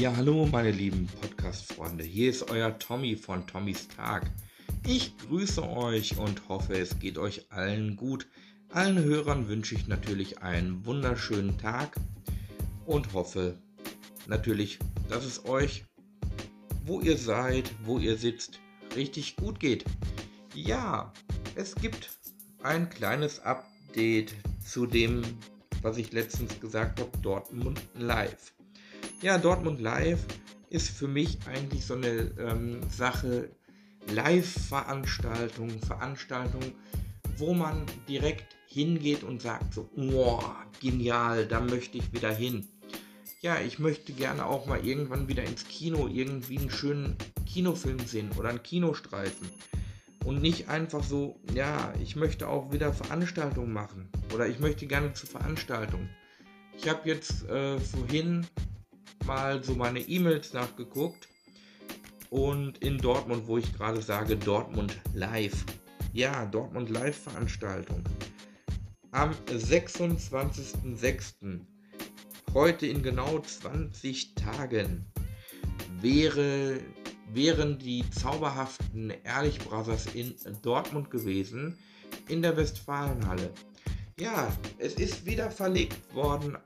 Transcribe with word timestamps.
Ja, 0.00 0.16
hallo 0.16 0.46
meine 0.46 0.70
lieben 0.70 1.06
Podcast-Freunde. 1.20 2.02
Hier 2.02 2.30
ist 2.30 2.50
euer 2.50 2.78
Tommy 2.78 3.14
von 3.14 3.46
Tommys 3.46 3.88
Tag. 3.88 4.30
Ich 4.86 5.16
grüße 5.18 5.62
euch 5.62 6.16
und 6.16 6.48
hoffe, 6.48 6.78
es 6.78 6.98
geht 6.98 7.18
euch 7.18 7.52
allen 7.52 7.94
gut. 7.96 8.26
Allen 8.70 9.04
Hörern 9.04 9.48
wünsche 9.48 9.74
ich 9.74 9.86
natürlich 9.88 10.40
einen 10.40 10.84
wunderschönen 10.86 11.58
Tag 11.58 11.94
und 12.86 13.12
hoffe 13.12 13.58
natürlich, 14.26 14.78
dass 15.10 15.26
es 15.26 15.44
euch, 15.44 15.84
wo 16.84 17.00
ihr 17.00 17.18
seid, 17.18 17.70
wo 17.84 17.98
ihr 17.98 18.16
sitzt, 18.16 18.60
richtig 18.96 19.36
gut 19.36 19.60
geht. 19.60 19.84
Ja, 20.54 21.12
es 21.54 21.74
gibt 21.74 22.10
ein 22.62 22.88
kleines 22.88 23.40
Update 23.40 24.34
zu 24.66 24.86
dem, 24.86 25.22
was 25.82 25.98
ich 25.98 26.12
letztens 26.12 26.58
gesagt 26.60 26.98
habe, 26.98 27.10
Dortmund 27.18 27.80
Live. 27.94 28.54
Ja, 29.22 29.38
Dortmund 29.38 29.80
Live 29.80 30.24
ist 30.68 30.90
für 30.90 31.06
mich 31.06 31.38
eigentlich 31.46 31.86
so 31.86 31.94
eine 31.94 32.32
ähm, 32.40 32.80
Sache, 32.90 33.50
Live-Veranstaltung, 34.12 35.70
Veranstaltung, 35.78 36.72
wo 37.36 37.54
man 37.54 37.86
direkt 38.08 38.56
hingeht 38.66 39.22
und 39.22 39.40
sagt 39.40 39.74
so, 39.74 39.88
oh, 39.96 40.42
genial, 40.80 41.46
da 41.46 41.60
möchte 41.60 41.98
ich 41.98 42.12
wieder 42.12 42.34
hin. 42.34 42.66
Ja, 43.42 43.60
ich 43.60 43.78
möchte 43.78 44.12
gerne 44.12 44.44
auch 44.44 44.66
mal 44.66 44.84
irgendwann 44.84 45.28
wieder 45.28 45.44
ins 45.44 45.68
Kino 45.68 46.08
irgendwie 46.08 46.58
einen 46.58 46.70
schönen 46.70 47.16
Kinofilm 47.46 48.00
sehen 48.00 48.30
oder 48.36 48.48
einen 48.48 48.64
Kinostreifen. 48.64 49.48
Und 50.24 50.42
nicht 50.42 50.68
einfach 50.68 51.04
so, 51.04 51.38
ja, 51.54 51.92
ich 52.02 52.16
möchte 52.16 52.48
auch 52.48 52.72
wieder 52.72 52.92
Veranstaltungen 52.92 53.72
machen 53.72 54.08
oder 54.34 54.48
ich 54.48 54.58
möchte 54.58 54.88
gerne 54.88 55.12
zur 55.12 55.28
Veranstaltung. 55.28 56.08
Ich 56.76 56.88
habe 56.88 57.08
jetzt 57.08 57.48
äh, 57.48 57.78
vorhin 57.78 58.46
mal 59.26 59.62
so 59.62 59.74
meine 59.74 60.00
E-Mails 60.00 60.52
nachgeguckt 60.52 61.28
und 62.30 62.78
in 62.78 62.98
Dortmund, 62.98 63.46
wo 63.46 63.58
ich 63.58 63.72
gerade 63.74 64.00
sage, 64.00 64.36
Dortmund 64.36 64.98
Live. 65.14 65.64
Ja, 66.12 66.46
Dortmund 66.46 66.90
Live 66.90 67.22
Veranstaltung. 67.22 68.02
Am 69.10 69.32
26.06. 69.46 71.60
Heute 72.54 72.86
in 72.86 73.02
genau 73.02 73.38
20 73.38 74.34
Tagen 74.34 75.06
wäre, 76.00 76.80
wären 77.32 77.78
die 77.78 78.04
zauberhaften 78.10 79.12
Ehrlich 79.24 79.58
Brothers 79.58 80.06
in 80.14 80.34
Dortmund 80.62 81.10
gewesen, 81.10 81.78
in 82.28 82.42
der 82.42 82.56
Westfalenhalle. 82.56 83.52
Ja, 84.18 84.54
es 84.78 84.94
ist 84.94 85.26
wieder 85.26 85.50
verlegt 85.50 86.14
worden 86.14 86.56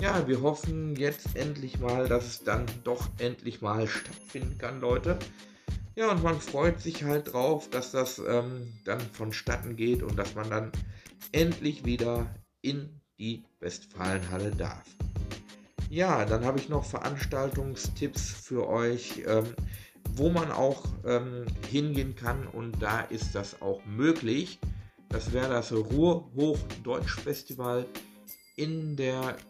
Ja, 0.00 0.26
wir 0.26 0.42
hoffen 0.42 0.96
jetzt 0.96 1.36
endlich 1.36 1.78
mal, 1.78 2.08
dass 2.08 2.26
es 2.26 2.44
dann 2.44 2.66
doch 2.82 3.08
endlich 3.18 3.62
mal 3.62 3.86
stattfinden 3.86 4.58
kann, 4.58 4.80
Leute. 4.80 5.18
Ja, 5.96 6.10
und 6.10 6.24
man 6.24 6.40
freut 6.40 6.80
sich 6.80 7.04
halt 7.04 7.32
drauf, 7.32 7.70
dass 7.70 7.92
das 7.92 8.18
ähm, 8.18 8.72
dann 8.84 9.00
vonstatten 9.00 9.76
geht 9.76 10.02
und 10.02 10.16
dass 10.16 10.34
man 10.34 10.50
dann 10.50 10.72
endlich 11.30 11.84
wieder 11.84 12.34
in 12.62 13.00
die 13.18 13.44
Westfalenhalle 13.60 14.50
darf. 14.50 14.84
Ja, 15.94 16.24
dann 16.24 16.44
habe 16.44 16.58
ich 16.58 16.68
noch 16.68 16.84
Veranstaltungstipps 16.84 18.28
für 18.28 18.68
euch, 18.68 19.22
ähm, 19.28 19.54
wo 20.16 20.28
man 20.28 20.50
auch 20.50 20.82
ähm, 21.06 21.46
hingehen 21.70 22.16
kann 22.16 22.48
und 22.48 22.82
da 22.82 23.02
ist 23.02 23.36
das 23.36 23.62
auch 23.62 23.80
möglich. 23.86 24.58
Das 25.10 25.32
wäre 25.32 25.50
das 25.50 25.70
Ruhr-Hochdeutsch-Festival 25.70 27.86
in, 28.56 28.98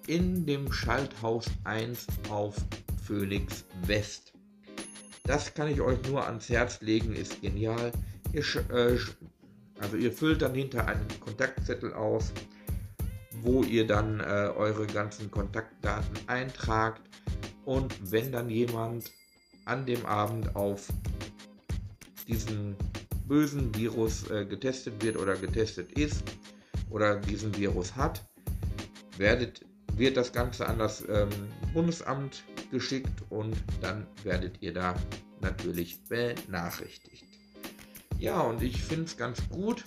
in 0.06 0.44
dem 0.44 0.71
Schalthaus 0.71 1.47
1 1.65 2.06
auf 2.28 2.56
Phoenix 3.06 3.65
West. 3.87 4.34
Das 5.22 5.55
kann 5.55 5.69
ich 5.69 5.81
euch 5.81 6.06
nur 6.06 6.26
ans 6.26 6.50
Herz 6.50 6.82
legen, 6.82 7.15
ist 7.15 7.41
genial. 7.41 7.91
Ihr, 8.34 8.44
äh, 8.69 8.99
also 9.81 9.97
ihr 9.97 10.12
füllt 10.12 10.43
dann 10.43 10.55
hinter 10.55 10.88
einen 10.88 11.09
Kontaktzettel 11.21 11.94
aus 11.94 12.34
wo 13.44 13.62
ihr 13.62 13.87
dann 13.87 14.21
äh, 14.21 14.50
eure 14.56 14.87
ganzen 14.87 15.31
Kontaktdaten 15.31 16.16
eintragt 16.27 17.03
und 17.65 17.94
wenn 18.10 18.32
dann 18.32 18.49
jemand 18.49 19.12
an 19.66 19.87
dem 19.87 20.05
Abend 20.06 20.56
auf 20.56 20.88
diesen 22.27 22.75
bösen 23.28 23.75
Virus 23.75 24.28
äh, 24.31 24.47
getestet 24.47 25.03
wird 25.03 25.16
oder 25.19 25.37
getestet 25.37 25.93
ist 25.93 26.25
oder 26.91 27.16
diesen 27.16 27.56
Virus 27.56 27.94
hat, 27.94 28.22
werdet, 29.19 29.65
wird 29.94 30.16
das 30.16 30.32
Ganze 30.32 30.66
an 30.66 30.78
das 30.78 31.05
ähm, 31.09 31.28
Bundesamt 31.72 32.44
geschickt 32.71 33.22
und 33.31 33.56
dann 33.81 34.06
werdet 34.22 34.61
ihr 34.61 34.72
da 34.72 34.94
natürlich 35.41 36.03
benachrichtigt. 36.05 37.25
Ja, 38.19 38.41
und 38.41 38.62
ich 38.62 38.82
finde 38.82 39.05
es 39.05 39.16
ganz 39.16 39.38
gut, 39.50 39.84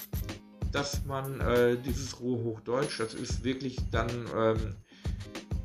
dass 0.72 1.06
man 1.06 1.40
äh, 1.42 1.78
dieses 1.78 2.20
Rohhochdeutsch, 2.20 3.00
das 3.00 3.14
ist 3.14 3.44
wirklich 3.44 3.78
dann 3.92 4.10
ähm, 4.36 4.76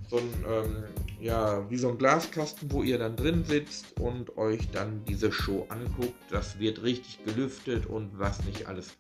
so 0.09 0.19
ein, 0.19 0.45
ähm, 0.49 0.85
ja, 1.21 1.69
wie 1.71 1.77
so 1.79 1.89
ein 1.89 1.99
Glaskasten, 1.99 2.71
wo 2.71 2.83
ihr 2.83 2.99
dann 2.99 3.17
drin 3.17 3.45
sitzt 3.45 3.99
und 3.99 4.37
euch 4.37 4.71
dann 4.71 5.05
diese 5.07 5.33
Show 5.33 5.67
anguckt. 5.69 6.15
Das 6.31 6.59
wird 6.59 6.83
richtig 6.83 7.25
gelüftet 7.25 7.87
und 7.87 8.19
was 8.19 8.45
nicht 8.45 8.67
alles. 8.67 8.97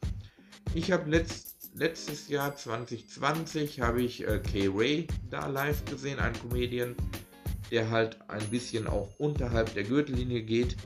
Ich 0.74 0.90
habe 0.90 1.10
letzt, 1.10 1.70
letztes 1.74 2.28
Jahr 2.28 2.56
2020 2.56 3.80
habe 3.80 4.02
ich 4.02 4.26
äh, 4.26 4.38
Kay 4.38 4.70
Ray 4.72 5.06
da 5.30 5.46
live 5.46 5.84
gesehen, 5.84 6.18
ein 6.18 6.32
Comedian, 6.32 6.96
der 7.70 7.90
halt 7.90 8.18
ein 8.28 8.46
bisschen 8.48 8.86
auch 8.86 9.08
unterhalb 9.18 9.74
der 9.74 9.84
Gürtellinie 9.84 10.42
geht 10.42 10.76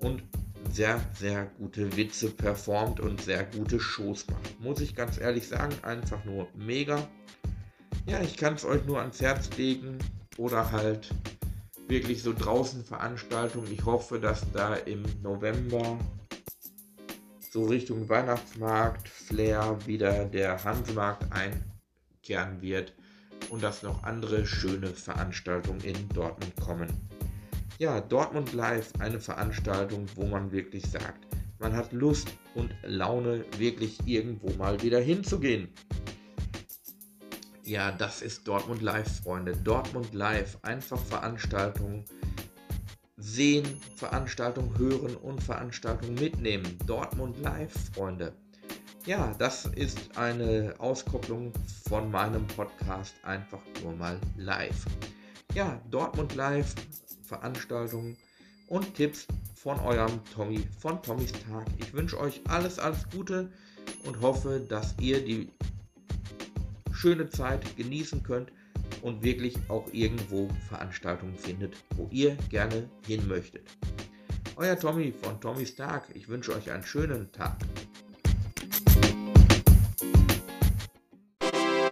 und 0.00 0.22
sehr, 0.70 1.00
sehr 1.14 1.46
gute 1.58 1.96
Witze 1.96 2.30
performt 2.30 3.00
und 3.00 3.20
sehr 3.20 3.44
gute 3.44 3.80
Shows 3.80 4.26
macht. 4.28 4.60
Muss 4.60 4.80
ich 4.80 4.94
ganz 4.94 5.18
ehrlich 5.18 5.48
sagen, 5.48 5.74
einfach 5.82 6.24
nur 6.24 6.48
mega. 6.54 7.06
Ja, 8.06 8.20
ich 8.20 8.36
kann 8.36 8.54
es 8.54 8.64
euch 8.64 8.84
nur 8.84 9.00
ans 9.00 9.20
Herz 9.20 9.50
legen 9.56 9.98
oder 10.36 10.72
halt 10.72 11.14
wirklich 11.88 12.22
so 12.22 12.32
draußen 12.32 12.84
Veranstaltungen. 12.84 13.72
Ich 13.72 13.84
hoffe, 13.84 14.20
dass 14.20 14.50
da 14.52 14.74
im 14.74 15.02
November 15.22 15.98
so 17.50 17.64
Richtung 17.64 18.08
Weihnachtsmarkt, 18.08 19.08
Flair 19.08 19.78
wieder 19.86 20.26
der 20.26 20.62
Hansemarkt 20.64 21.24
einkehren 21.32 22.60
wird 22.60 22.92
und 23.50 23.62
dass 23.62 23.82
noch 23.82 24.02
andere 24.04 24.46
schöne 24.46 24.88
Veranstaltungen 24.88 25.80
in 25.80 26.08
Dortmund 26.10 26.54
kommen. 26.56 26.88
Ja, 27.80 28.00
Dortmund 28.00 28.54
Live, 28.54 28.92
eine 28.98 29.20
Veranstaltung, 29.20 30.06
wo 30.16 30.26
man 30.26 30.50
wirklich 30.50 30.84
sagt, 30.90 31.28
man 31.60 31.76
hat 31.76 31.92
Lust 31.92 32.26
und 32.56 32.74
Laune, 32.82 33.44
wirklich 33.56 34.04
irgendwo 34.04 34.50
mal 34.54 34.82
wieder 34.82 34.98
hinzugehen. 34.98 35.68
Ja, 37.62 37.92
das 37.92 38.20
ist 38.20 38.48
Dortmund 38.48 38.82
Live, 38.82 39.20
Freunde. 39.22 39.56
Dortmund 39.56 40.12
Live, 40.12 40.58
einfach 40.62 40.98
Veranstaltungen 40.98 42.04
sehen, 43.16 43.64
Veranstaltungen 43.94 44.76
hören 44.76 45.14
und 45.14 45.40
Veranstaltungen 45.40 46.16
mitnehmen. 46.16 46.78
Dortmund 46.84 47.38
Live, 47.40 47.74
Freunde. 47.94 48.32
Ja, 49.06 49.32
das 49.38 49.66
ist 49.66 50.18
eine 50.18 50.74
Auskopplung 50.78 51.52
von 51.88 52.10
meinem 52.10 52.44
Podcast 52.48 53.14
einfach 53.22 53.62
nur 53.84 53.94
mal 53.94 54.18
live. 54.36 54.84
Ja, 55.54 55.80
Dortmund 55.90 56.34
Live, 56.34 56.74
Veranstaltungen 57.28 58.16
und 58.68 58.94
Tipps 58.94 59.26
von 59.54 59.78
eurem 59.80 60.20
Tommy 60.34 60.60
von 60.78 61.00
Tommys 61.02 61.32
Tag. 61.32 61.66
Ich 61.78 61.92
wünsche 61.92 62.18
euch 62.18 62.40
alles, 62.48 62.78
alles 62.78 63.08
Gute 63.10 63.50
und 64.04 64.20
hoffe, 64.20 64.64
dass 64.68 64.94
ihr 65.00 65.24
die 65.24 65.50
schöne 66.92 67.28
Zeit 67.28 67.76
genießen 67.76 68.22
könnt 68.22 68.50
und 69.02 69.22
wirklich 69.22 69.56
auch 69.68 69.86
irgendwo 69.92 70.48
Veranstaltungen 70.68 71.36
findet, 71.36 71.76
wo 71.96 72.08
ihr 72.10 72.36
gerne 72.48 72.88
hin 73.06 73.26
möchtet. 73.28 73.62
Euer 74.56 74.78
Tommy 74.78 75.12
von 75.12 75.40
Tommys 75.40 75.76
Tag. 75.76 76.08
Ich 76.14 76.28
wünsche 76.28 76.52
euch 76.54 76.70
einen 76.70 76.82
schönen 76.82 77.30
Tag. 77.30 77.56